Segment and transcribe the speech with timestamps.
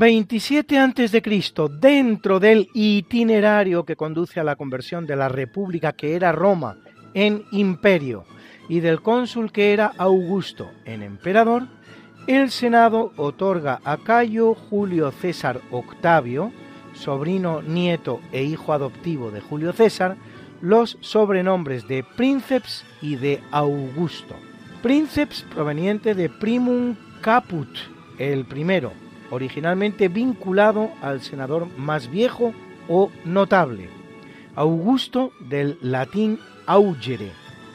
[0.00, 1.22] 27 a.C.,
[1.78, 6.78] dentro del itinerario que conduce a la conversión de la república que era Roma
[7.12, 8.24] en imperio
[8.66, 11.66] y del cónsul que era Augusto en emperador,
[12.26, 16.50] el Senado otorga a Cayo Julio César Octavio,
[16.94, 20.16] sobrino, nieto e hijo adoptivo de Julio César,
[20.62, 24.34] los sobrenombres de Princeps y de Augusto.
[24.82, 27.68] Princeps proveniente de primum caput,
[28.18, 28.92] el primero,
[29.30, 32.52] originalmente vinculado al senador más viejo
[32.88, 33.88] o notable.
[34.54, 37.32] Augusto del latín augere,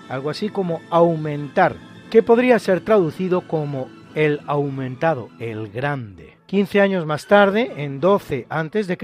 [0.10, 1.76] algo así como aumentar,
[2.10, 6.35] que podría ser traducido como el aumentado, el grande.
[6.48, 8.98] 15 años más tarde, en 12 a.C.,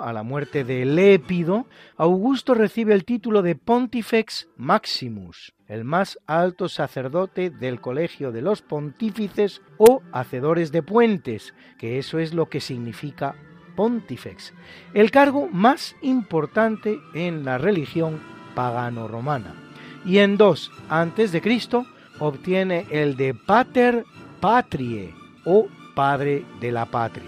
[0.00, 1.66] a la muerte de Lépido,
[1.96, 8.62] Augusto recibe el título de Pontifex Maximus, el más alto sacerdote del colegio de los
[8.62, 13.36] pontífices o hacedores de puentes, que eso es lo que significa
[13.76, 14.52] Pontifex,
[14.92, 18.20] el cargo más importante en la religión
[18.56, 19.54] pagano-romana.
[20.04, 21.42] Y en 2 a.C.
[22.18, 24.04] obtiene el de Pater
[24.40, 25.14] Patrie
[25.44, 27.26] o Padre de la Patria.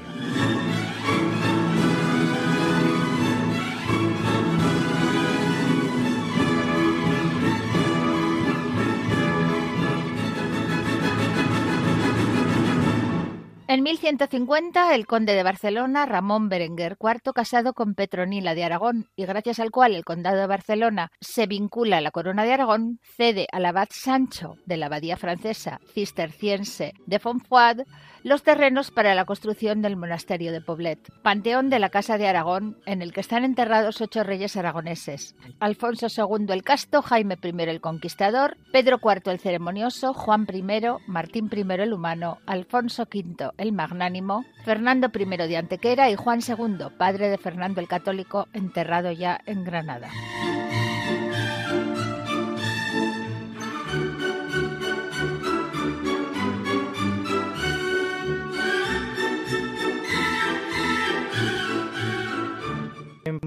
[13.70, 19.26] En 1150, el conde de Barcelona, Ramón Berenguer IV, casado con Petronila de Aragón, y
[19.26, 23.47] gracias al cual el condado de Barcelona se vincula a la corona de Aragón, cede
[23.53, 27.82] al abad Sancho de la abadía francesa cisterciense de Fontfroid
[28.22, 32.76] los terrenos para la construcción del monasterio de Poblet, panteón de la Casa de Aragón,
[32.86, 37.80] en el que están enterrados ocho reyes aragoneses: Alfonso II el Casto, Jaime I el
[37.80, 40.62] Conquistador, Pedro IV el Ceremonioso, Juan I,
[41.06, 46.86] Martín I el Humano, Alfonso V el Magnánimo, Fernando I de Antequera y Juan II,
[46.98, 50.10] padre de Fernando el Católico, enterrado ya en Granada.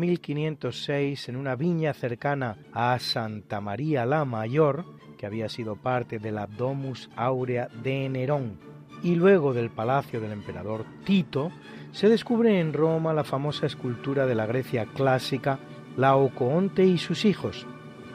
[0.03, 4.83] 1506, en una viña cercana a Santa María la Mayor,
[5.17, 8.59] que había sido parte de la Domus Aurea de Nerón,
[9.01, 11.53] y luego del palacio del emperador Tito,
[11.93, 15.59] se descubre en Roma la famosa escultura de la Grecia clásica
[15.95, 17.65] Laocoonte y sus hijos,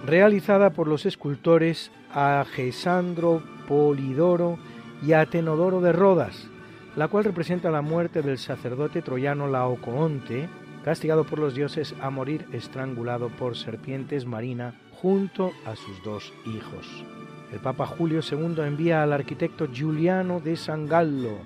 [0.05, 4.58] realizada por los escultores Agesandro Polidoro
[5.02, 6.49] y Atenodoro de Rodas,
[6.96, 10.50] la cual representa la muerte del sacerdote troyano Laocoonte,
[10.85, 17.05] castigado por los dioses a morir estrangulado por serpientes marinas junto a sus dos hijos.
[17.53, 21.39] El Papa Julio II envía al arquitecto Giuliano de San Gallo,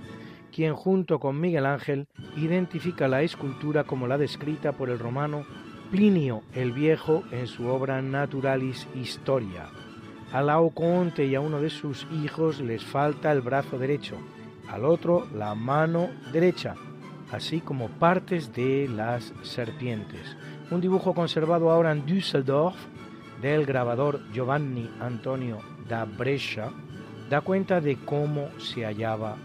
[0.52, 2.06] quien junto con Miguel Ángel
[2.36, 5.44] identifica la escultura como la descrita por el romano
[5.90, 9.66] Plinio el Viejo en su obra Naturalis Historia.
[10.32, 14.16] A Laocoonte y a uno de sus hijos les falta el brazo derecho,
[14.70, 16.74] al otro la mano derecha,
[17.32, 20.36] así como partes de las serpientes.
[20.70, 22.76] Un dibujo conservado ahora en Düsseldorf
[23.40, 25.58] del grabador Giovanni Antonio
[25.88, 26.70] da Brescia
[27.28, 29.36] da cuenta de cómo se hallaba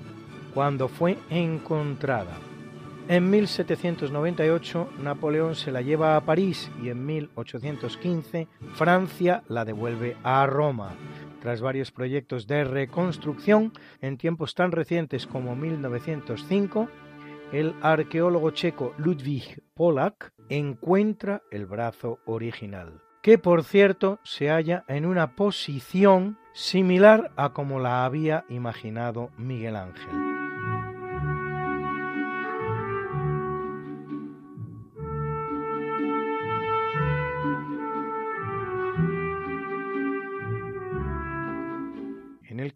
[0.54, 2.38] cuando fue encontrada.
[3.08, 10.46] En 1798 Napoleón se la lleva a París y en 1815 Francia la devuelve a
[10.46, 10.96] Roma.
[11.42, 16.90] Tras varios proyectos de reconstrucción en tiempos tan recientes como 1905,
[17.52, 25.06] el arqueólogo checo Ludwig Polak encuentra el brazo original, que por cierto se halla en
[25.06, 30.37] una posición similar a como la había imaginado Miguel Ángel.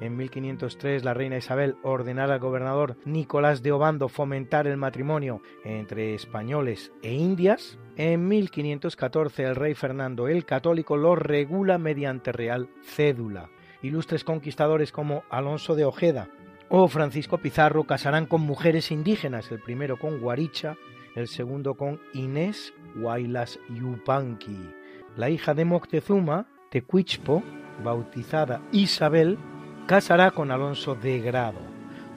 [0.00, 6.14] en 1503 la reina Isabel ordenara al gobernador Nicolás de Obando fomentar el matrimonio entre
[6.14, 7.78] españoles e indias.
[7.96, 13.50] En 1514 el rey Fernando el Católico lo regula mediante real cédula.
[13.82, 16.28] Ilustres conquistadores como Alonso de Ojeda
[16.68, 20.76] o Francisco Pizarro casarán con mujeres indígenas, el primero con Guaricha,
[21.14, 24.74] el segundo con Inés Huaylas Yupanqui.
[25.16, 27.42] La hija de Moctezuma, Tecuichpo,
[27.82, 29.38] bautizada Isabel,
[29.88, 31.60] casará con Alonso de Grado.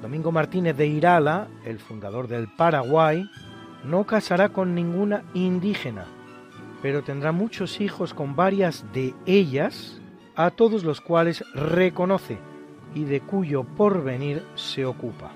[0.02, 3.24] Domingo Martínez de Irala, el fundador del Paraguay,
[3.86, 6.04] no casará con ninguna indígena,
[6.82, 10.02] pero tendrá muchos hijos con varias de ellas,
[10.36, 12.40] a todos los cuales reconoce
[12.94, 15.32] y de cuyo porvenir se ocupa.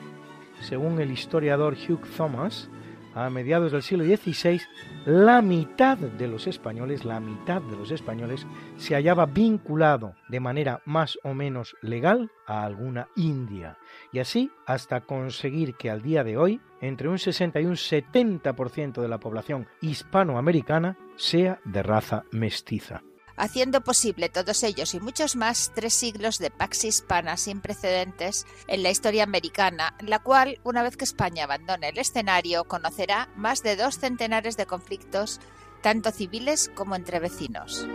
[0.60, 2.70] Según el historiador Hugh Thomas,
[3.16, 4.62] a mediados del siglo XVI,
[5.06, 8.46] la mitad de los españoles, la mitad de los españoles
[8.76, 13.78] se hallaba vinculado de manera más o menos legal a alguna India.
[14.12, 19.02] Y así hasta conseguir que al día de hoy, entre un 60 y un 70%
[19.02, 23.02] de la población hispanoamericana sea de raza mestiza
[23.38, 28.84] haciendo posible todos ellos y muchos más tres siglos de pax hispana sin precedentes en
[28.84, 33.76] la historia americana, la cual, una vez que España abandone el escenario, conocerá más de
[33.76, 35.40] dos centenares de conflictos,
[35.82, 37.88] tanto civiles como entre vecinos.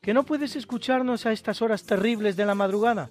[0.00, 3.10] ¿Que no puedes escucharnos a estas horas terribles de la madrugada?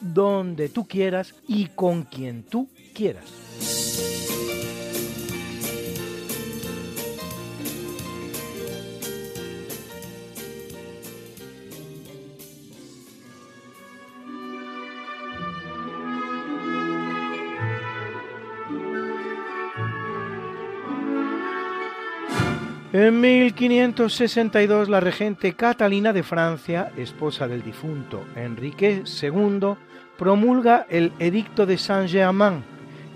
[0.00, 3.83] donde tú quieras y con quien tú quieras.
[23.06, 29.74] En 1562 la regente Catalina de Francia, esposa del difunto Enrique II,
[30.16, 32.64] promulga el Edicto de Saint-Germain,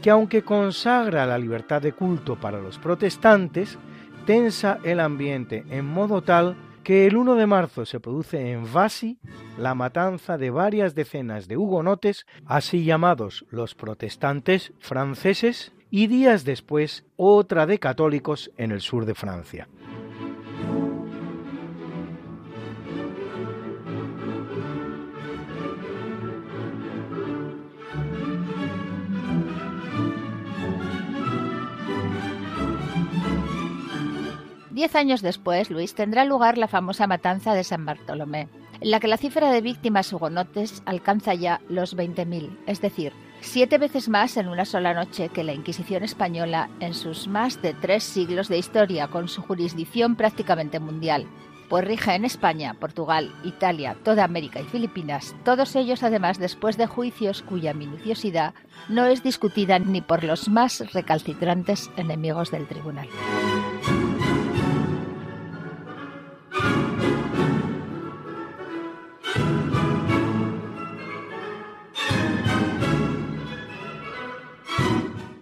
[0.03, 3.79] que aunque consagra la libertad de culto para los protestantes,
[4.27, 6.55] tensa el ambiente en modo tal
[6.85, 9.19] que el 1 de marzo se produce en Vasi
[9.57, 17.05] la matanza de varias decenas de hugonotes, así llamados los protestantes franceses, y días después
[17.17, 19.69] otra de católicos en el sur de Francia.
[34.79, 38.47] Diez años después, Luis, tendrá lugar la famosa matanza de San Bartolomé,
[38.81, 43.77] en la que la cifra de víctimas hugonotes alcanza ya los 20.000, es decir, siete
[43.79, 48.05] veces más en una sola noche que la Inquisición española en sus más de tres
[48.05, 51.27] siglos de historia, con su jurisdicción prácticamente mundial.
[51.69, 56.87] Pues rige en España, Portugal, Italia, toda América y Filipinas, todos ellos además después de
[56.87, 58.55] juicios cuya minuciosidad
[58.89, 63.09] no es discutida ni por los más recalcitrantes enemigos del tribunal.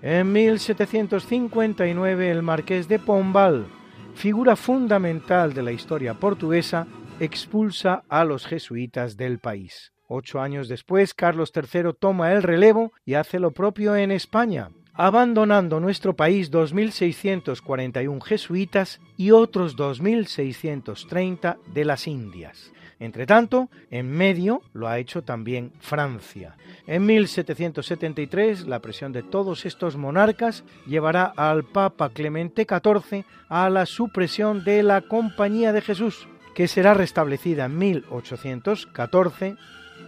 [0.09, 3.67] En 1759 el marqués de Pombal,
[4.15, 6.87] figura fundamental de la historia portuguesa,
[7.19, 9.93] expulsa a los jesuitas del país.
[10.07, 15.81] Ocho años después, Carlos III toma el relevo y hace lo propio en España, abandonando
[15.81, 22.73] nuestro país 2.641 jesuitas y otros 2.630 de las Indias.
[22.99, 26.57] Entre tanto, en medio lo ha hecho también Francia.
[26.87, 33.85] En 1773, la presión de todos estos monarcas llevará al Papa Clemente XIV a la
[33.85, 39.57] supresión de la Compañía de Jesús, que será restablecida en 1814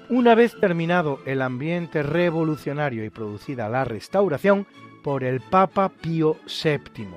[0.09, 4.66] una vez terminado el ambiente revolucionario y producida la restauración
[5.02, 7.09] por el Papa Pío VII.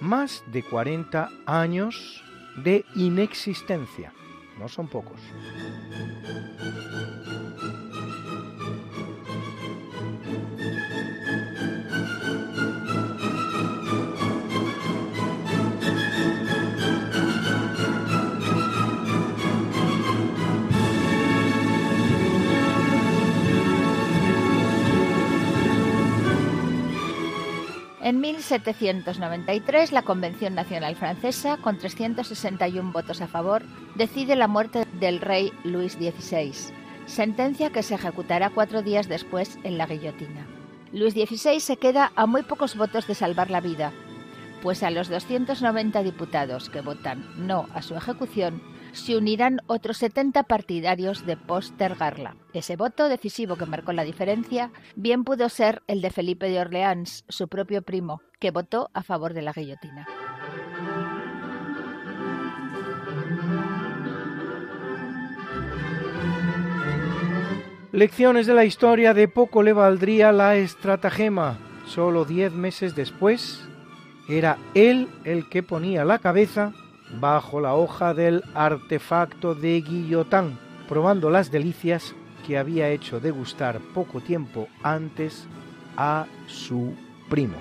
[0.00, 2.22] Más de 40 años
[2.62, 4.12] de inexistencia
[4.58, 5.20] no son pocos.
[28.36, 33.62] 1793, la Convención Nacional Francesa, con 361 votos a favor,
[33.94, 36.52] decide la muerte del rey Luis XVI,
[37.06, 40.46] sentencia que se ejecutará cuatro días después en la guillotina.
[40.92, 43.92] Luis XVI se queda a muy pocos votos de salvar la vida,
[44.62, 48.60] pues a los 290 diputados que votan no a su ejecución
[48.96, 52.36] se unirán otros 70 partidarios de postergarla.
[52.52, 57.24] Ese voto decisivo que marcó la diferencia bien pudo ser el de Felipe de Orleans,
[57.28, 60.06] su propio primo, que votó a favor de la guillotina.
[67.92, 71.58] Lecciones de la historia de poco le valdría la estratagema.
[71.86, 73.66] Solo diez meses después,
[74.28, 76.72] era él el que ponía la cabeza
[77.20, 80.58] bajo la hoja del artefacto de Guillotán,
[80.88, 82.14] probando las delicias
[82.46, 85.46] que había hecho degustar poco tiempo antes
[85.96, 86.94] a su
[87.28, 87.56] primo.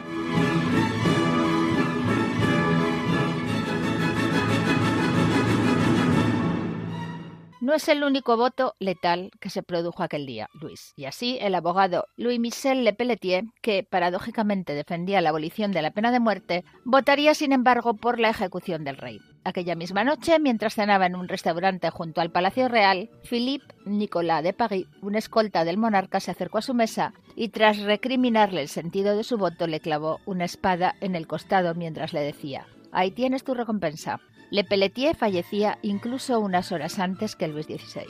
[7.66, 10.94] No es el único voto letal que se produjo aquel día, Luis.
[10.96, 16.12] Y así, el abogado Louis-Michel Le Pelletier, que paradójicamente defendía la abolición de la pena
[16.12, 19.20] de muerte, votaría sin embargo por la ejecución del rey.
[19.46, 24.54] Aquella misma noche, mientras cenaba en un restaurante junto al Palacio Real, Philippe Nicolas de
[24.54, 29.16] Paris, un escolta del monarca, se acercó a su mesa y tras recriminarle el sentido
[29.16, 33.44] de su voto le clavó una espada en el costado mientras le decía Ahí tienes
[33.44, 34.20] tu recompensa.
[34.50, 38.08] Le Pelletier fallecía incluso unas horas antes que Luis XVI.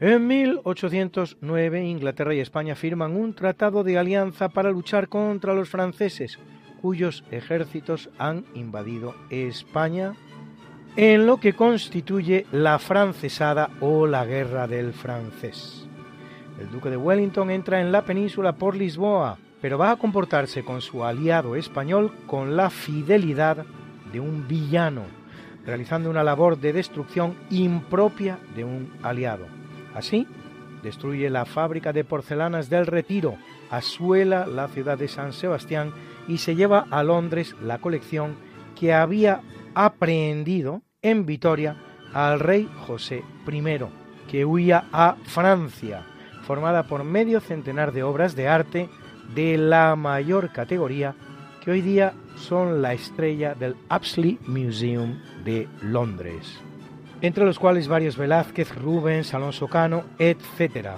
[0.00, 6.38] En 1809 Inglaterra y España firman un tratado de alianza para luchar contra los franceses,
[6.80, 10.14] cuyos ejércitos han invadido España
[10.96, 15.86] en lo que constituye la francesada o la guerra del francés.
[16.58, 20.80] El duque de Wellington entra en la península por Lisboa, pero va a comportarse con
[20.80, 23.66] su aliado español con la fidelidad
[24.10, 25.02] de un villano,
[25.66, 29.60] realizando una labor de destrucción impropia de un aliado.
[29.94, 30.26] Así,
[30.82, 33.36] destruye la fábrica de porcelanas del Retiro,
[33.70, 35.92] asuela la ciudad de San Sebastián
[36.28, 38.36] y se lleva a Londres la colección
[38.78, 39.40] que había
[39.74, 41.76] aprehendido en Vitoria
[42.12, 43.62] al rey José I,
[44.28, 46.06] que huía a Francia,
[46.42, 48.88] formada por medio centenar de obras de arte
[49.34, 51.14] de la mayor categoría
[51.62, 56.60] que hoy día son la estrella del Apsley Museum de Londres,
[57.22, 60.90] entre los cuales varios Velázquez, Rubens, Alonso Cano, etc.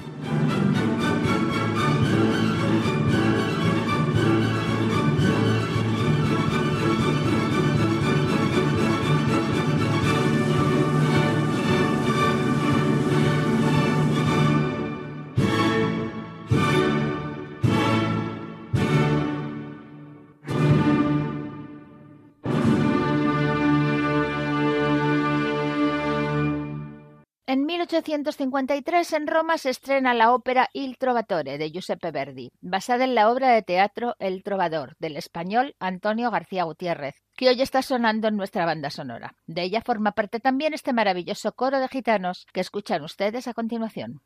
[27.63, 33.15] En 1853 en Roma se estrena la ópera Il Trovatore de Giuseppe Verdi, basada en
[33.15, 38.27] la obra de teatro El Trovador del español Antonio García Gutiérrez, que hoy está sonando
[38.27, 39.37] en nuestra banda sonora.
[39.47, 44.23] De ella forma parte también este maravilloso coro de gitanos que escuchan ustedes a continuación.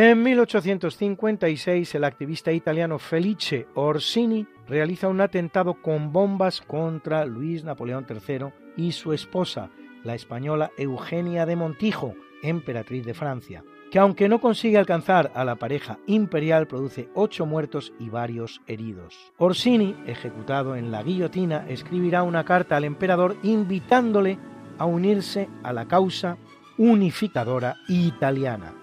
[0.00, 8.06] En 1856, el activista italiano Felice Orsini realiza un atentado con bombas contra Luis Napoleón
[8.08, 9.70] III y su esposa,
[10.04, 15.56] la española Eugenia de Montijo, emperatriz de Francia, que aunque no consigue alcanzar a la
[15.56, 19.32] pareja imperial, produce ocho muertos y varios heridos.
[19.36, 24.38] Orsini, ejecutado en la guillotina, escribirá una carta al emperador invitándole
[24.78, 26.38] a unirse a la causa
[26.76, 28.74] unificadora italiana.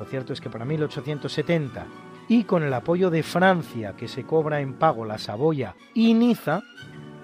[0.00, 1.86] Lo cierto es que para 1870,
[2.26, 6.62] y con el apoyo de Francia, que se cobra en pago la Saboya y Niza,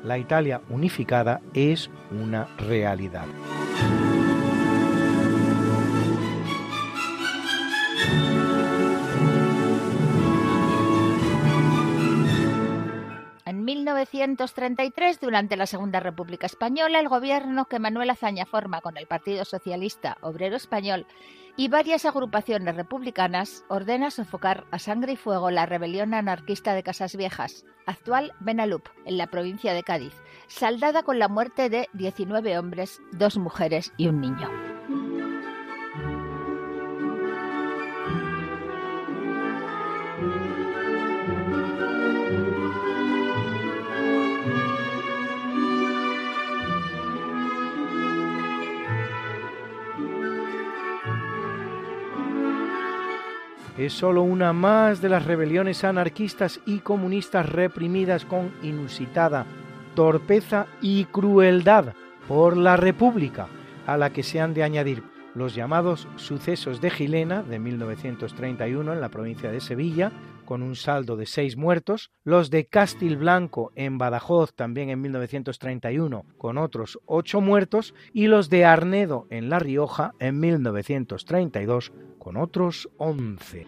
[0.04, 3.24] la Italia unificada es una realidad.
[14.06, 19.44] 1933, durante la Segunda República Española, el gobierno que Manuel Azaña forma con el Partido
[19.44, 21.06] Socialista Obrero Español
[21.56, 27.16] y varias agrupaciones republicanas ordena sofocar a sangre y fuego la rebelión anarquista de Casas
[27.16, 30.14] Viejas, actual Benalup, en la provincia de Cádiz,
[30.48, 35.15] saldada con la muerte de 19 hombres, dos mujeres y un niño.
[53.78, 59.46] Es solo una más de las rebeliones anarquistas y comunistas reprimidas con inusitada
[59.96, 61.94] torpeza y crueldad
[62.28, 63.48] por la República,
[63.86, 65.02] a la que se han de añadir
[65.34, 70.12] los llamados sucesos de Gilena de 1931 en la provincia de Sevilla,
[70.46, 76.56] con un saldo de seis muertos, los de Castilblanco en Badajoz también en 1931 con
[76.56, 83.66] otros ocho muertos y los de Arnedo en La Rioja en 1932 con otros once.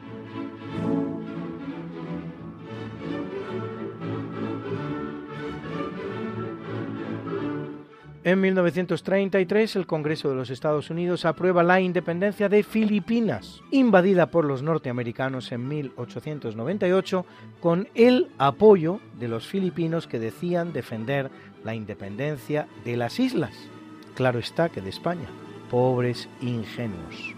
[8.24, 14.44] En 1933 el Congreso de los Estados Unidos aprueba la independencia de Filipinas, invadida por
[14.44, 17.24] los norteamericanos en 1898,
[17.60, 21.30] con el apoyo de los filipinos que decían defender
[21.64, 23.54] la independencia de las islas.
[24.16, 25.28] Claro está que de España.
[25.70, 27.36] Pobres ingenuos.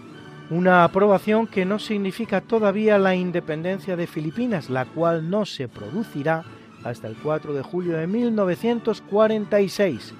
[0.49, 6.43] Una aprobación que no significa todavía la independencia de Filipinas, la cual no se producirá
[6.83, 10.15] hasta el 4 de julio de 1946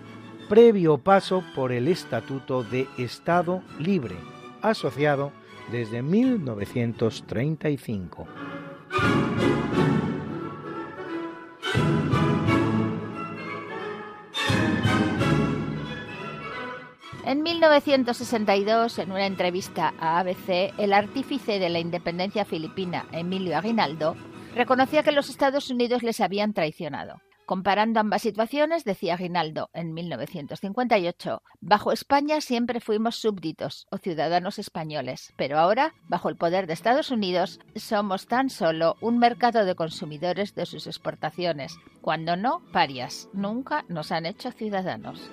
[0.52, 4.18] previo paso por el Estatuto de Estado Libre,
[4.62, 5.32] asociado
[5.72, 8.28] desde 1935.
[17.24, 24.18] En 1962, en una entrevista a ABC, el artífice de la independencia filipina, Emilio Aguinaldo,
[24.54, 27.22] reconocía que los Estados Unidos les habían traicionado.
[27.46, 35.34] Comparando ambas situaciones, decía Aguinaldo en 1958, bajo España siempre fuimos súbditos o ciudadanos españoles,
[35.38, 40.56] pero ahora, bajo el poder de Estados Unidos, somos tan solo un mercado de consumidores
[40.56, 45.30] de sus exportaciones, cuando no parias, nunca nos han hecho ciudadanos.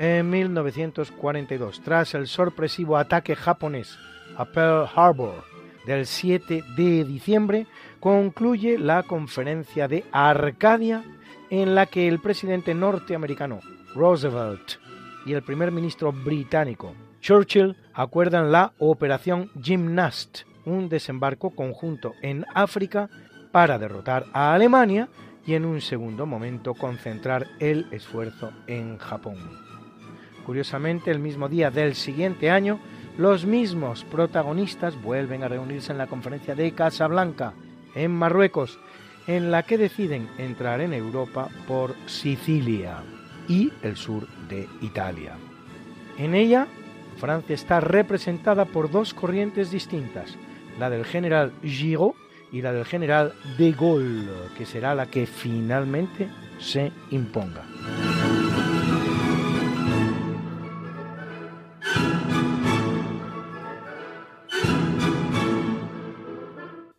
[0.00, 3.98] En 1942, tras el sorpresivo ataque japonés
[4.34, 5.44] a Pearl Harbor
[5.84, 7.66] del 7 de diciembre,
[8.00, 11.04] concluye la conferencia de Arcadia
[11.50, 13.60] en la que el presidente norteamericano
[13.94, 14.78] Roosevelt
[15.26, 23.10] y el primer ministro británico Churchill acuerdan la Operación Gymnast, un desembarco conjunto en África
[23.52, 25.10] para derrotar a Alemania
[25.44, 29.69] y en un segundo momento concentrar el esfuerzo en Japón.
[30.50, 32.80] Curiosamente, el mismo día del siguiente año,
[33.16, 37.52] los mismos protagonistas vuelven a reunirse en la conferencia de Casablanca,
[37.94, 38.80] en Marruecos,
[39.28, 42.96] en la que deciden entrar en Europa por Sicilia
[43.46, 45.34] y el sur de Italia.
[46.18, 46.66] En ella,
[47.18, 50.36] Francia está representada por dos corrientes distintas,
[50.80, 52.14] la del general Giraud
[52.50, 54.26] y la del general de Gaulle,
[54.58, 57.62] que será la que finalmente se imponga.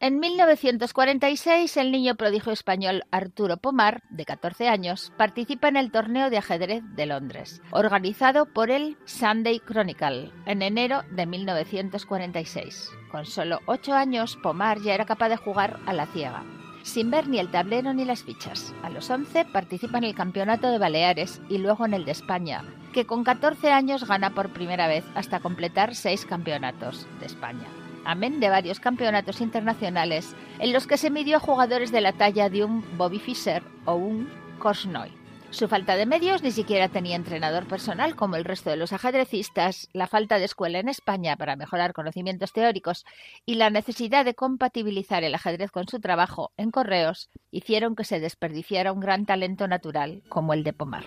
[0.03, 6.31] En 1946, el niño prodigio español Arturo Pomar, de 14 años, participa en el torneo
[6.31, 12.89] de ajedrez de Londres, organizado por el Sunday Chronicle, en enero de 1946.
[13.11, 16.43] Con solo 8 años, Pomar ya era capaz de jugar a la ciega,
[16.81, 18.73] sin ver ni el tablero ni las fichas.
[18.81, 22.63] A los 11 participa en el Campeonato de Baleares y luego en el de España,
[22.91, 27.67] que con 14 años gana por primera vez hasta completar 6 campeonatos de España
[28.05, 32.49] amén de varios campeonatos internacionales en los que se midió a jugadores de la talla
[32.49, 35.21] de un Bobby Fischer o un Korsnoy.
[35.51, 39.89] Su falta de medios ni siquiera tenía entrenador personal como el resto de los ajedrecistas,
[39.91, 43.05] la falta de escuela en España para mejorar conocimientos teóricos
[43.45, 48.21] y la necesidad de compatibilizar el ajedrez con su trabajo en correos hicieron que se
[48.21, 51.03] desperdiciara un gran talento natural como el de Pomar.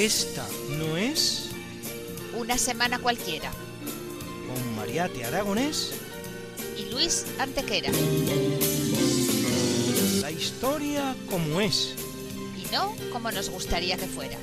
[0.00, 1.50] Esta no es
[2.34, 3.50] Una semana cualquiera.
[4.48, 5.92] con Mariate Aragonés
[6.78, 7.90] Y Luis Antequera.
[10.22, 11.96] la historia como es.
[12.56, 14.38] Y no como nos gustaría que fuera.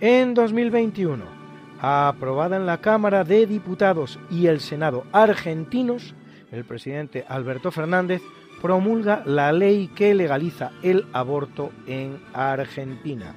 [0.00, 1.35] En 2021,
[1.80, 6.14] aprobada en la Cámara de Diputados y el Senado argentinos,
[6.52, 8.22] el presidente Alberto Fernández
[8.62, 13.34] promulga la ley que legaliza el aborto en Argentina.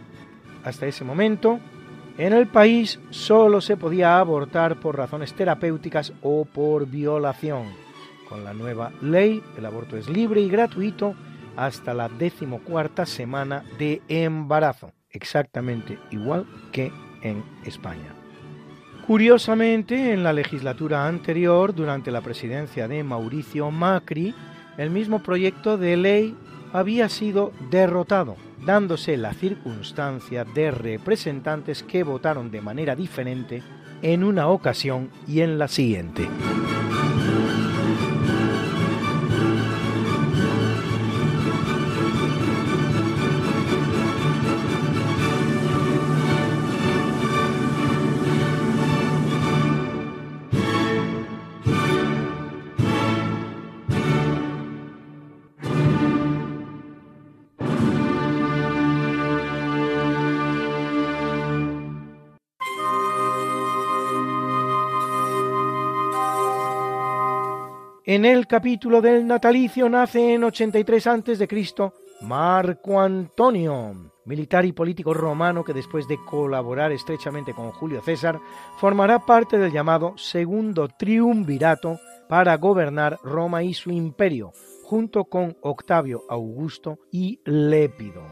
[0.64, 1.60] Hasta ese momento,
[2.18, 7.68] en el país solo se podía abortar por razones terapéuticas o por violación.
[8.28, 11.16] Con la nueva ley, el aborto es libre y gratuito
[11.56, 18.19] hasta la decimocuarta semana de embarazo, exactamente igual que en España.
[19.10, 24.36] Curiosamente, en la legislatura anterior, durante la presidencia de Mauricio Macri,
[24.78, 26.36] el mismo proyecto de ley
[26.74, 33.64] había sido derrotado, dándose la circunstancia de representantes que votaron de manera diferente
[34.04, 36.30] en una ocasión y en la siguiente.
[68.12, 71.48] En el capítulo del natalicio nace en 83 a.C.
[72.22, 78.40] Marco Antonio, militar y político romano que después de colaborar estrechamente con Julio César,
[78.78, 84.54] formará parte del llamado Segundo Triunvirato para gobernar Roma y su imperio,
[84.86, 88.24] junto con Octavio Augusto y Lépido.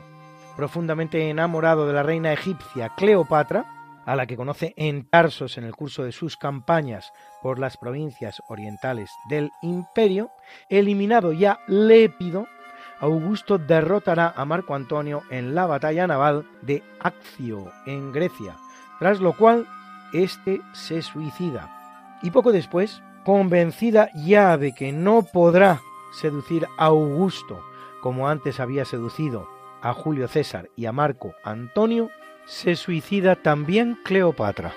[0.55, 5.75] Profundamente enamorado de la reina egipcia Cleopatra, a la que conoce en Tarsos en el
[5.75, 10.31] curso de sus campañas por las provincias orientales del imperio,
[10.69, 12.47] eliminado ya Lépido,
[12.99, 18.55] Augusto derrotará a Marco Antonio en la batalla naval de Accio, en Grecia,
[18.99, 19.67] tras lo cual
[20.13, 21.69] éste se suicida.
[22.23, 25.79] Y poco después, convencida ya de que no podrá
[26.13, 27.61] seducir a Augusto
[28.01, 29.47] como antes había seducido
[29.81, 32.09] a Julio César y a Marco Antonio,
[32.45, 34.73] se suicida también Cleopatra.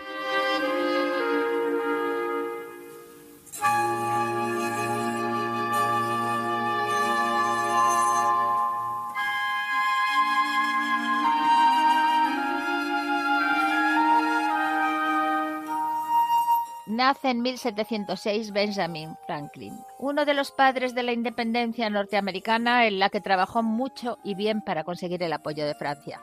[17.11, 23.11] Nace en 1706 Benjamin Franklin, uno de los padres de la independencia norteamericana en la
[23.11, 26.21] que trabajó mucho y bien para conseguir el apoyo de Francia.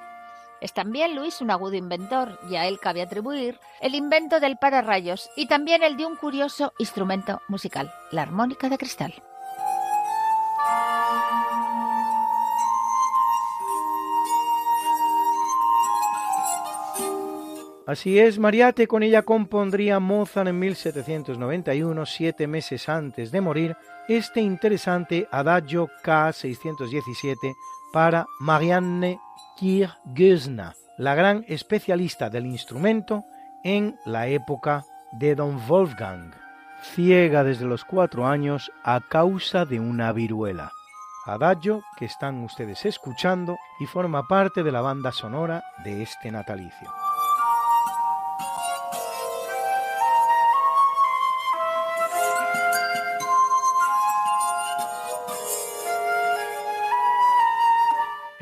[0.62, 5.30] Es también Luis un agudo inventor, y a él cabe atribuir el invento del pararrayos
[5.36, 9.14] y también el de un curioso instrumento musical, la armónica de cristal.
[17.88, 23.78] Así es, Mariate con ella compondría Mozart en 1791, siete meses antes de morir,
[24.10, 27.56] este interesante Adagio K617
[27.94, 29.22] para Marianne
[29.56, 33.24] Kirgüsna, la gran especialista del instrumento
[33.64, 36.34] en la época de Don Wolfgang,
[36.94, 40.74] ciega desde los cuatro años a causa de una viruela.
[41.26, 47.07] Adagio que están ustedes escuchando y forma parte de la banda sonora de este natalicio.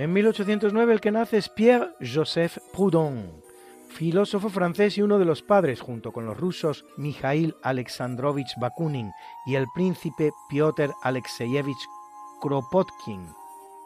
[0.05, 3.41] En 1809 el que nace es Pierre-Joseph Proudhon,
[3.89, 9.11] filósofo francés y uno de los padres, junto con los rusos Mikhail Alexandrovich Bakunin
[9.47, 11.87] y el príncipe Piotr Alexeyevich
[12.39, 13.29] Kropotkin,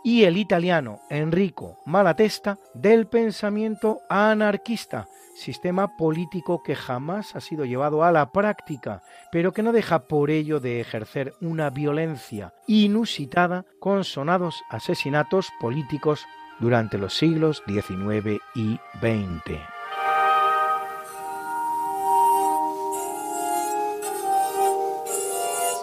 [0.03, 8.03] y el italiano Enrico Malatesta del pensamiento anarquista, sistema político que jamás ha sido llevado
[8.03, 14.03] a la práctica, pero que no deja por ello de ejercer una violencia inusitada con
[14.03, 16.25] sonados asesinatos políticos
[16.59, 19.78] durante los siglos XIX y XX.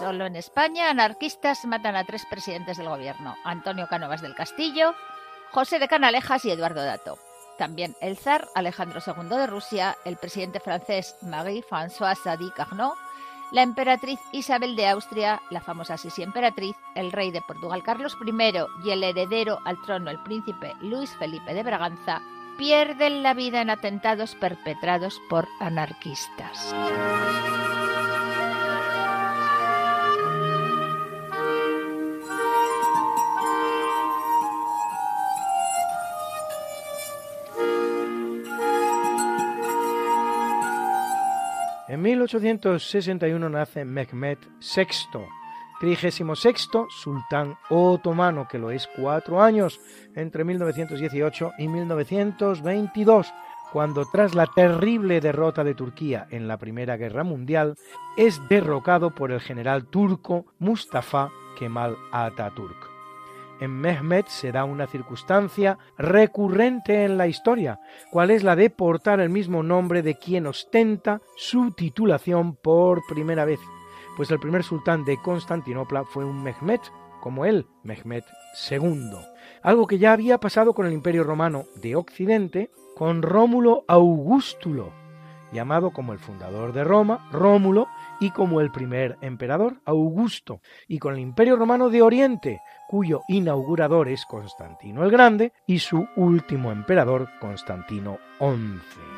[0.07, 4.95] Solo en España, anarquistas matan a tres presidentes del gobierno: Antonio Cánovas del Castillo,
[5.51, 7.19] José de Canalejas y Eduardo Dato.
[7.57, 12.95] También el zar Alejandro II de Rusia, el presidente francés Marie-François Sadi Carnot,
[13.51, 18.87] la emperatriz Isabel de Austria, la famosa Sisi emperatriz, el rey de Portugal Carlos I
[18.87, 22.21] y el heredero al trono el príncipe Luis Felipe de Braganza
[22.57, 26.73] pierden la vida en atentados perpetrados por anarquistas.
[42.35, 44.85] 1861 nace Mehmed VI,
[45.79, 49.79] 36 sultán otomano, que lo es cuatro años,
[50.15, 53.33] entre 1918 y 1922,
[53.71, 57.75] cuando tras la terrible derrota de Turquía en la Primera Guerra Mundial,
[58.17, 62.96] es derrocado por el general turco Mustafa Kemal Atatürk.
[63.59, 67.79] En Mehmed se da una circunstancia recurrente en la historia,
[68.11, 73.45] cual es la de portar el mismo nombre de quien ostenta su titulación por primera
[73.45, 73.59] vez,
[74.15, 76.81] pues el primer sultán de Constantinopla fue un Mehmed,
[77.19, 78.23] como él, Mehmed
[78.69, 79.11] II,
[79.63, 84.91] algo que ya había pasado con el Imperio Romano de Occidente, con Rómulo Augustulo,
[85.51, 87.87] llamado como el fundador de Roma, Rómulo,
[88.19, 94.09] y como el primer emperador, Augusto, y con el Imperio Romano de Oriente, cuyo inaugurador
[94.09, 99.16] es Constantino el Grande, y su último emperador, Constantino XI.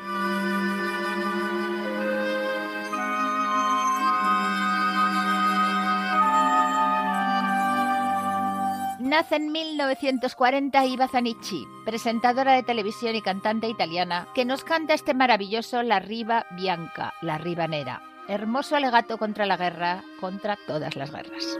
[9.10, 15.14] Nace en 1940 Iva Zanicci, presentadora de televisión y cantante italiana, que nos canta este
[15.14, 21.58] maravilloso La Riva Bianca, La Ribanera, hermoso alegato contra la guerra, contra todas las guerras.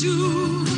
[0.00, 0.69] to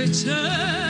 [0.00, 0.89] return.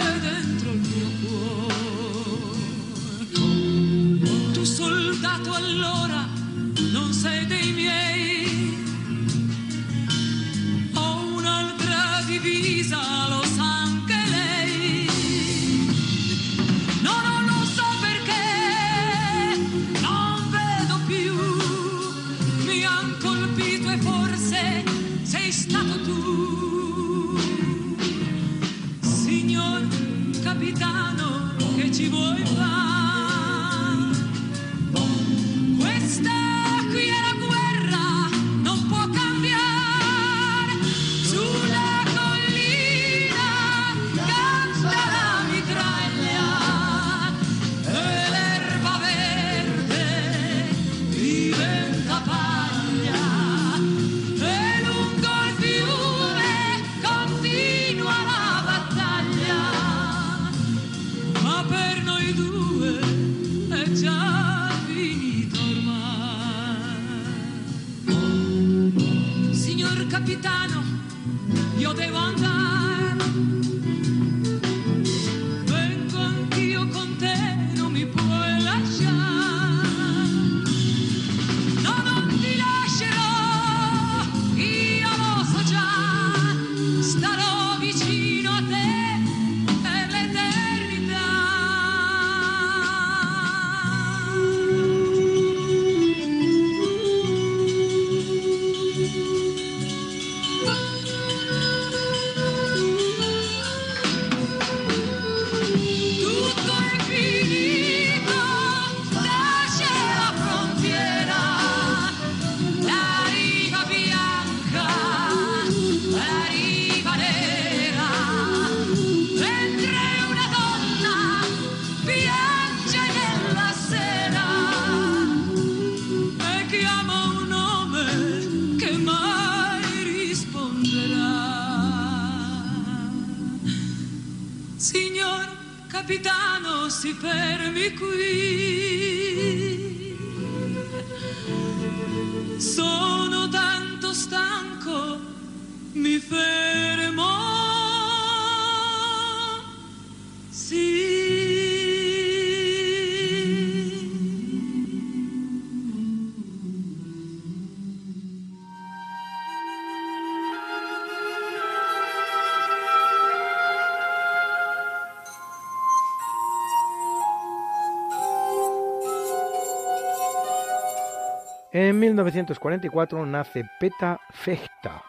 [172.01, 175.03] 1944 nace Peta Fechta,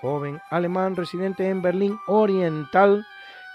[0.00, 3.04] joven alemán residente en Berlín Oriental,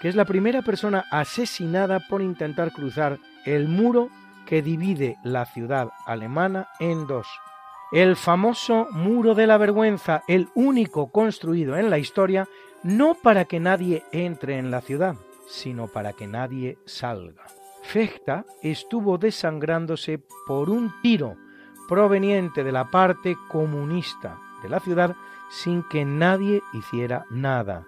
[0.00, 4.10] que es la primera persona asesinada por intentar cruzar el muro
[4.44, 7.26] que divide la ciudad alemana en dos.
[7.92, 12.46] El famoso muro de la vergüenza, el único construido en la historia,
[12.82, 15.16] no para que nadie entre en la ciudad,
[15.48, 17.46] sino para que nadie salga.
[17.82, 21.36] Fechta estuvo desangrándose por un tiro
[21.88, 25.16] proveniente de la parte comunista de la ciudad
[25.48, 27.84] sin que nadie hiciera nada.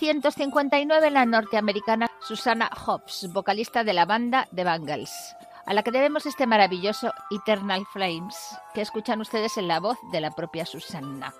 [0.00, 5.34] 1959 la norteamericana Susanna Hobbs, vocalista de la banda The Bangles,
[5.66, 8.36] a la que debemos este maravilloso Eternal Flames,
[8.74, 11.34] que escuchan ustedes en la voz de la propia Susanna.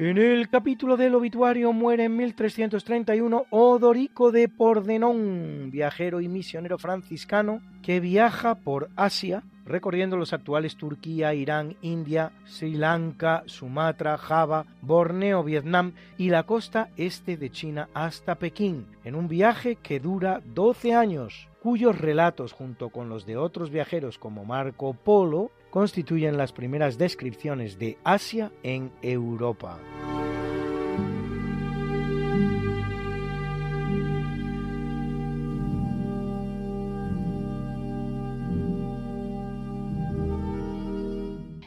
[0.00, 7.60] En el capítulo del obituario muere en 1331 Odorico de Pordenón, viajero y misionero franciscano
[7.82, 15.44] que viaja por Asia recorriendo los actuales Turquía, Irán, India, Sri Lanka, Sumatra, Java, Borneo,
[15.44, 20.94] Vietnam y la costa este de China hasta Pekín, en un viaje que dura 12
[20.94, 26.98] años, cuyos relatos junto con los de otros viajeros como Marco Polo constituyen las primeras
[26.98, 29.78] descripciones de Asia en Europa.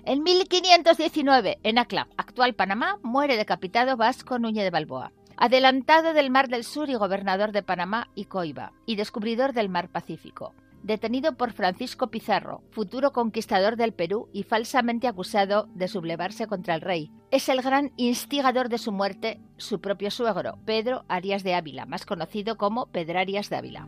[0.05, 6.49] En 1519, en Acla, actual Panamá, muere decapitado Vasco Núñez de Balboa, adelantado del Mar
[6.49, 10.53] del Sur y gobernador de Panamá y Coiba, y descubridor del Mar Pacífico.
[10.83, 16.81] Detenido por Francisco Pizarro, futuro conquistador del Perú y falsamente acusado de sublevarse contra el
[16.81, 17.09] rey.
[17.31, 22.05] Es el gran instigador de su muerte su propio suegro, Pedro Arias de Ávila, más
[22.05, 23.87] conocido como Pedrarias de Ávila.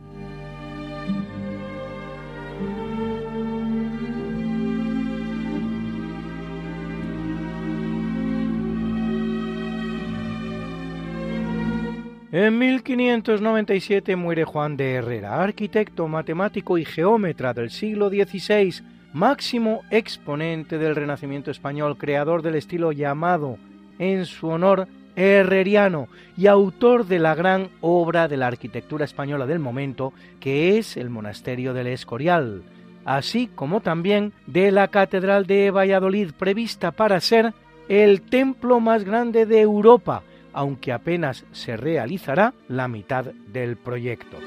[12.38, 18.82] En 1597 muere Juan de Herrera, arquitecto, matemático y geómetra del siglo XVI,
[19.14, 23.56] máximo exponente del Renacimiento español, creador del estilo llamado
[23.98, 29.58] en su honor herreriano y autor de la gran obra de la arquitectura española del
[29.58, 32.64] momento, que es el Monasterio del Escorial,
[33.06, 37.54] así como también de la Catedral de Valladolid, prevista para ser
[37.88, 40.22] el templo más grande de Europa,
[40.56, 44.38] aunque apenas se realizará la mitad del proyecto.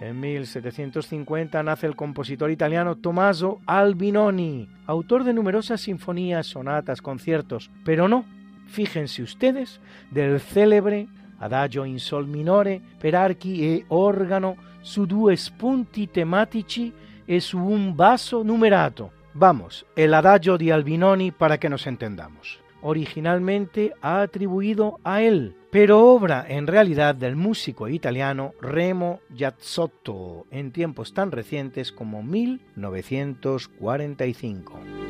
[0.00, 8.08] En 1750 nace el compositor italiano Tommaso Albinoni, autor de numerosas sinfonías, sonatas, conciertos, pero
[8.08, 8.26] no,
[8.66, 9.80] fíjense ustedes,
[10.10, 11.08] del célebre
[11.40, 16.92] Adagio in sol minore per archi e organo su due spunti tematici
[17.26, 19.12] e su un basso numerato.
[19.34, 22.58] Vamos, el adagio di Albinoni para que nos entendamos.
[22.80, 30.72] Originalmente ha atribuido a él, pero obra en realidad del músico italiano Remo Giazzotto en
[30.72, 35.07] tiempos tan recientes como 1945.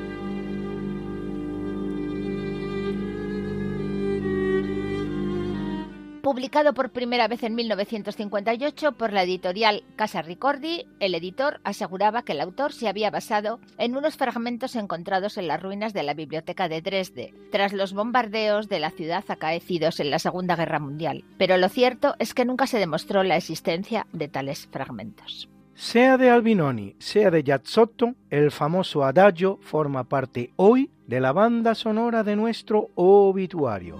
[6.29, 12.33] Publicado por primera vez en 1958 por la editorial Casa Ricordi, el editor aseguraba que
[12.33, 16.69] el autor se había basado en unos fragmentos encontrados en las ruinas de la biblioteca
[16.69, 21.25] de Dresde, tras los bombardeos de la ciudad acaecidos en la Segunda Guerra Mundial.
[21.39, 25.49] Pero lo cierto es que nunca se demostró la existencia de tales fragmentos.
[25.73, 31.75] Sea de Albinoni, sea de Giazzotto, el famoso adagio forma parte hoy de la banda
[31.75, 33.97] sonora de nuestro obituario.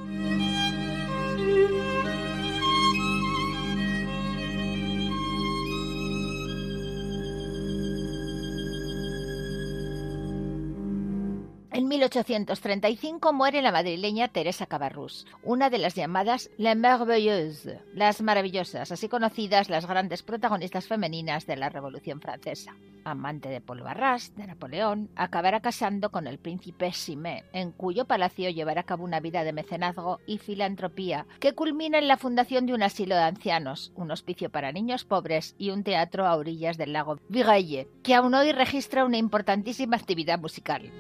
[11.79, 18.91] En 1835 muere la madrileña Teresa Cabarrús, una de las llamadas Les Merveilleuses, las maravillosas,
[18.91, 22.75] así conocidas las grandes protagonistas femeninas de la Revolución Francesa.
[23.05, 28.51] Amante de Paul Barras, de Napoleón, acabará casando con el príncipe Simé, en cuyo palacio
[28.51, 32.75] llevará a cabo una vida de mecenazgo y filantropía que culmina en la fundación de
[32.75, 36.93] un asilo de ancianos, un hospicio para niños pobres y un teatro a orillas del
[36.93, 40.91] lago Vigaille, que aún hoy registra una importantísima actividad musical.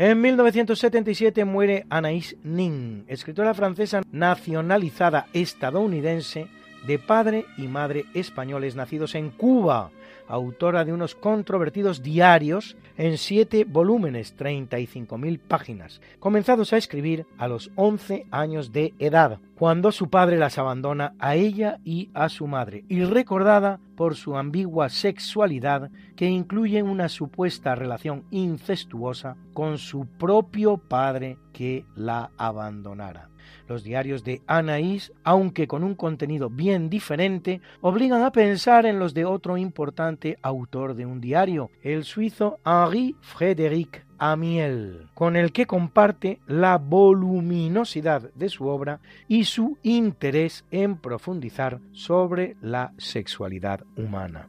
[0.00, 6.48] En 1977 muere Anaïs Nin, escritora francesa nacionalizada estadounidense
[6.86, 9.90] de padre y madre españoles nacidos en Cuba,
[10.30, 17.70] autora de unos controvertidos diarios en siete volúmenes, 35.000 páginas, comenzados a escribir a los
[17.74, 22.84] 11 años de edad, cuando su padre las abandona a ella y a su madre,
[22.88, 30.78] y recordada por su ambigua sexualidad que incluye una supuesta relación incestuosa con su propio
[30.78, 33.29] padre que la abandonara.
[33.68, 39.14] Los diarios de Anaïs, aunque con un contenido bien diferente, obligan a pensar en los
[39.14, 45.66] de otro importante autor de un diario, el suizo Henri Frédéric Amiel, con el que
[45.66, 54.48] comparte la voluminosidad de su obra y su interés en profundizar sobre la sexualidad humana.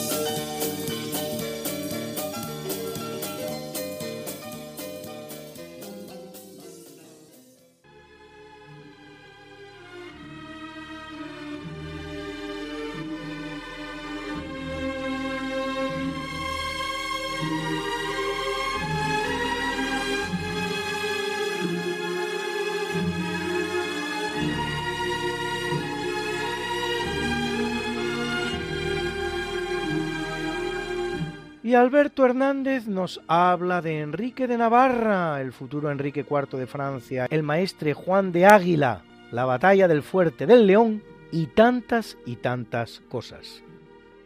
[31.81, 37.41] Alberto Hernández nos habla de Enrique de Navarra, el futuro Enrique IV de Francia, el
[37.41, 39.01] maestre Juan de Águila,
[39.31, 41.01] la batalla del Fuerte del León
[41.31, 43.63] y tantas y tantas cosas.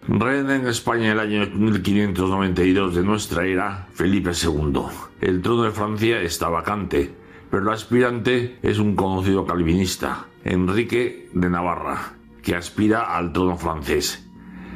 [0.05, 4.81] Reina en España el año 1592 de nuestra era Felipe II.
[5.21, 7.09] El trono de Francia está vacante,
[7.49, 14.24] pero el aspirante es un conocido calvinista, Enrique de Navarra, que aspira al trono francés.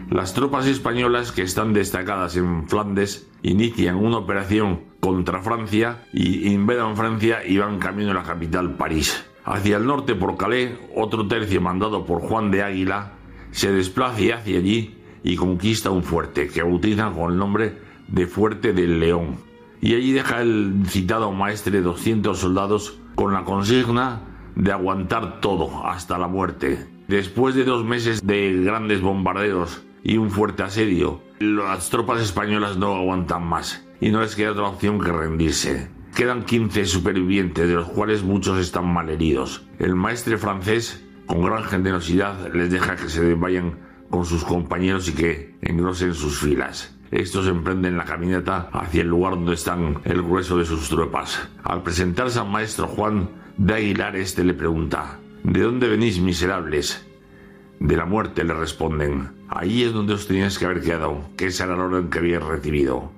[0.10, 6.98] Las tropas españolas que están destacadas en Flandes inician una operación contra Francia y invadan
[6.98, 9.24] Francia y van camino a la capital París.
[9.46, 13.12] Hacia el norte por Calais, otro tercio mandado por Juan de Águila
[13.52, 18.74] se desplaza hacia allí y conquista un fuerte que bautizan con el nombre de Fuerte
[18.74, 19.38] del León.
[19.80, 24.22] Y allí deja el citado maestre 200 soldados con la consigna
[24.56, 26.88] de aguantar todo hasta la muerte.
[27.08, 32.96] Después de dos meses de grandes bombardeos y un fuerte asedio, las tropas españolas no
[32.96, 35.90] aguantan más y no les queda otra opción que rendirse.
[36.16, 39.68] Quedan 15 supervivientes, de los cuales muchos están malheridos.
[39.78, 43.78] El maestre francés, con gran generosidad, les deja que se vayan
[44.10, 46.98] con sus compañeros y que engrosen sus filas.
[47.12, 51.48] Estos emprenden la caminata hacia el lugar donde están el grueso de sus tropas.
[51.64, 57.06] Al presentarse al maestro Juan de Aguilar, este le pregunta: ¿De dónde venís, miserables?
[57.80, 59.39] De la muerte, le responden.
[59.50, 62.44] Ahí es donde os teníais que haber quedado, que esa era la orden que habíais
[62.44, 63.12] recibido.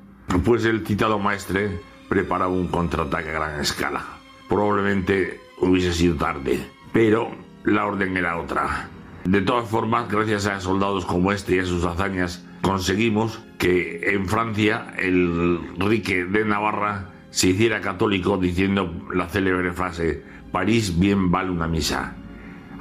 [0.46, 4.06] Pues el citado maestre preparaba un contraataque a gran escala.
[4.48, 7.32] Probablemente hubiese sido tarde, pero
[7.66, 8.90] la orden era otra.
[9.26, 14.26] De todas formas, gracias a soldados como este y a sus hazañas, conseguimos que en
[14.26, 21.50] Francia el Enrique de Navarra se hiciera católico diciendo la célebre frase París bien vale
[21.50, 22.16] una misa.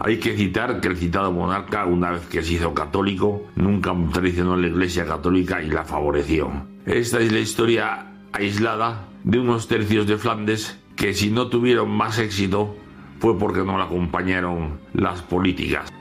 [0.02, 4.56] Hay que citar que el citado monarca, una vez que se hizo católico, nunca traicionó
[4.56, 6.50] la Iglesia católica y la favoreció.
[6.86, 12.18] Esta es la historia aislada de unos tercios de Flandes que si no tuvieron más
[12.18, 12.74] éxito
[13.18, 15.92] fue porque no la acompañaron las políticas.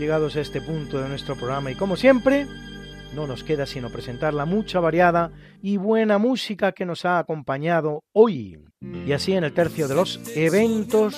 [0.00, 2.46] Llegados a este punto de nuestro programa y como siempre,
[3.14, 5.30] no nos queda sino presentar la mucha variada
[5.62, 8.58] y buena música que nos ha acompañado hoy.
[9.06, 11.14] Y así en el tercio de los eventos,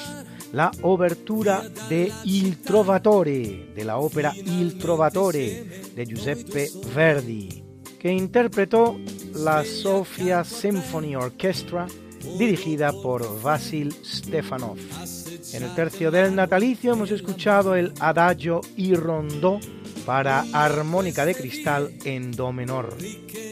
[0.53, 5.64] la obertura de Il Trovatore, de la ópera Il Trovatore
[5.95, 7.62] de Giuseppe Verdi,
[8.01, 8.99] que interpretó
[9.35, 11.87] la Sofia Symphony Orchestra
[12.37, 14.78] dirigida por Vasil Stefanov.
[15.53, 19.61] En el tercio del natalicio hemos escuchado el Adagio y Rondó
[20.07, 22.97] para armónica de cristal en Do menor,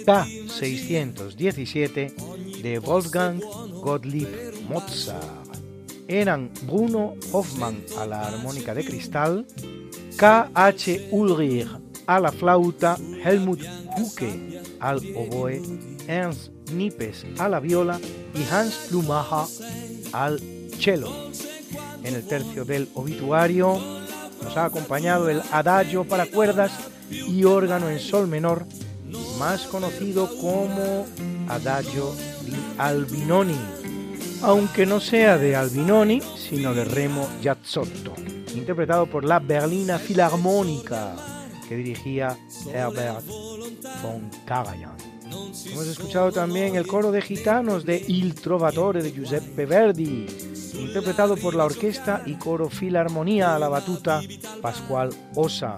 [0.07, 5.27] K617 de Wolfgang Gottlieb Mozart.
[6.09, 9.47] Eran Bruno Hoffmann a la armónica de cristal,
[10.17, 11.09] K.H.
[11.11, 11.69] Ulrich
[12.07, 13.61] a la flauta, Helmut
[13.97, 15.63] Hucke al oboe,
[16.09, 18.01] Ernst Nippes a la viola
[18.35, 19.47] y Hans Plumacher
[20.13, 20.41] al
[20.79, 21.31] cello.
[22.03, 23.79] En el tercio del obituario.
[24.43, 26.73] Nos ha acompañado el adagio para cuerdas
[27.11, 28.65] y órgano en sol menor,
[29.39, 31.07] más conocido como
[31.49, 33.59] adagio di Albinoni,
[34.43, 38.15] aunque no sea de Albinoni, sino de Remo Giazzotto,
[38.55, 41.17] interpretado por la Berlina Filarmónica,
[41.69, 42.39] que dirigía
[42.73, 43.27] Herbert
[44.03, 44.97] von Karajan.
[45.67, 50.27] Hemos escuchado también el coro de gitanos de Il Trovatore de Giuseppe Verdi,
[50.81, 54.21] interpretado por la orquesta y coro Filarmonía a la batuta
[54.61, 55.77] Pascual Osa.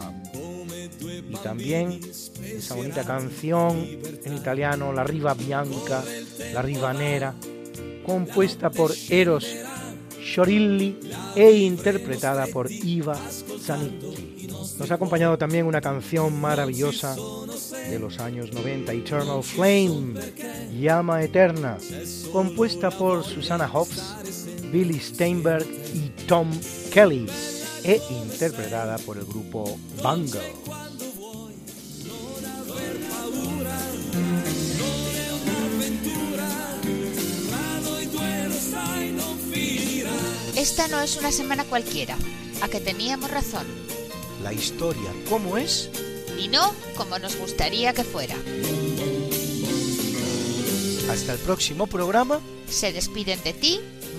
[1.28, 2.00] Y también
[2.44, 3.76] esa bonita canción
[4.24, 6.04] en italiano, La Riva Bianca,
[6.52, 7.34] La Riva Nera,
[8.04, 9.46] compuesta por Eros
[10.22, 10.98] Sciorilli
[11.34, 13.16] e interpretada por Iva
[13.60, 14.48] Zanicchi.
[14.78, 17.16] Nos ha acompañado también una canción maravillosa
[17.90, 20.14] de los años 90, Eternal Flame,
[20.80, 21.76] Llama Eterna,
[22.32, 24.16] compuesta por Susanna Hoffs,
[24.72, 26.50] Billy Steinberg y Tom
[26.92, 27.26] Kelly,
[27.84, 30.40] e interpretada por el grupo Bungle.
[40.56, 42.16] Esta no es una semana cualquiera,
[42.60, 43.66] a que teníamos razón,
[44.42, 45.90] La historia, ¿cómo es?
[46.38, 48.34] y no como nos gustaría que fuera.
[51.10, 53.80] Hasta el próximo programa, Se despiden de ti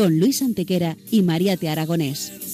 [0.00, 2.49] con Luis Antequera y María Te Aragonés.